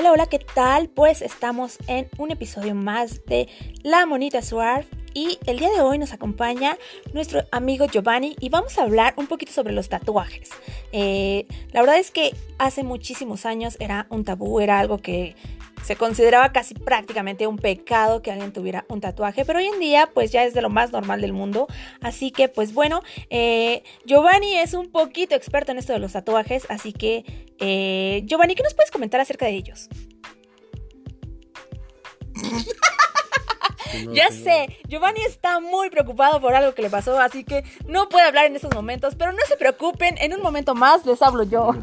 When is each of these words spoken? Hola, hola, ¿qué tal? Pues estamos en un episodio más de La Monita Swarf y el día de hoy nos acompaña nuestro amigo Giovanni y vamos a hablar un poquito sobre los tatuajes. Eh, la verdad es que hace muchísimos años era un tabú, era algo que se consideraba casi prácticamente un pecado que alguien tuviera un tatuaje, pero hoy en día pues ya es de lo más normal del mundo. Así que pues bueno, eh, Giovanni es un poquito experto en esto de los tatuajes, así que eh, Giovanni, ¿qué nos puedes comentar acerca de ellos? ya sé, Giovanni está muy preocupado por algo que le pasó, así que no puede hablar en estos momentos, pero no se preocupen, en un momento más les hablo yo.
Hola, 0.00 0.12
hola, 0.12 0.26
¿qué 0.26 0.38
tal? 0.38 0.88
Pues 0.88 1.22
estamos 1.22 1.76
en 1.88 2.08
un 2.18 2.30
episodio 2.30 2.72
más 2.76 3.26
de 3.26 3.48
La 3.82 4.06
Monita 4.06 4.42
Swarf 4.42 4.86
y 5.12 5.40
el 5.44 5.58
día 5.58 5.70
de 5.70 5.80
hoy 5.80 5.98
nos 5.98 6.12
acompaña 6.12 6.78
nuestro 7.12 7.42
amigo 7.50 7.86
Giovanni 7.86 8.36
y 8.38 8.48
vamos 8.48 8.78
a 8.78 8.84
hablar 8.84 9.14
un 9.16 9.26
poquito 9.26 9.50
sobre 9.50 9.72
los 9.72 9.88
tatuajes. 9.88 10.50
Eh, 10.92 11.48
la 11.72 11.80
verdad 11.80 11.98
es 11.98 12.12
que 12.12 12.30
hace 12.58 12.84
muchísimos 12.84 13.44
años 13.44 13.76
era 13.80 14.06
un 14.10 14.22
tabú, 14.22 14.60
era 14.60 14.78
algo 14.78 14.98
que 14.98 15.34
se 15.84 15.96
consideraba 15.96 16.52
casi 16.52 16.74
prácticamente 16.74 17.46
un 17.46 17.56
pecado 17.58 18.22
que 18.22 18.30
alguien 18.30 18.52
tuviera 18.52 18.84
un 18.88 19.00
tatuaje, 19.00 19.44
pero 19.44 19.58
hoy 19.58 19.66
en 19.66 19.80
día 19.80 20.10
pues 20.12 20.32
ya 20.32 20.44
es 20.44 20.54
de 20.54 20.62
lo 20.62 20.70
más 20.70 20.92
normal 20.92 21.20
del 21.20 21.32
mundo. 21.32 21.66
Así 22.00 22.30
que 22.30 22.48
pues 22.48 22.72
bueno, 22.74 23.02
eh, 23.30 23.82
Giovanni 24.04 24.58
es 24.58 24.74
un 24.74 24.90
poquito 24.90 25.34
experto 25.34 25.72
en 25.72 25.78
esto 25.78 25.92
de 25.92 25.98
los 25.98 26.12
tatuajes, 26.12 26.66
así 26.68 26.92
que 26.92 27.24
eh, 27.58 28.22
Giovanni, 28.24 28.54
¿qué 28.54 28.62
nos 28.62 28.74
puedes 28.74 28.90
comentar 28.90 29.20
acerca 29.20 29.46
de 29.46 29.52
ellos? 29.52 29.88
ya 34.12 34.30
sé, 34.30 34.78
Giovanni 34.86 35.22
está 35.22 35.60
muy 35.60 35.90
preocupado 35.90 36.40
por 36.40 36.54
algo 36.54 36.74
que 36.74 36.82
le 36.82 36.90
pasó, 36.90 37.18
así 37.18 37.44
que 37.44 37.64
no 37.86 38.08
puede 38.08 38.26
hablar 38.26 38.46
en 38.46 38.56
estos 38.56 38.74
momentos, 38.74 39.14
pero 39.16 39.32
no 39.32 39.38
se 39.48 39.56
preocupen, 39.56 40.16
en 40.18 40.34
un 40.34 40.42
momento 40.42 40.74
más 40.74 41.04
les 41.06 41.22
hablo 41.22 41.42
yo. 41.44 41.74